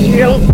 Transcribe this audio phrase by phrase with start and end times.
[0.00, 0.49] You.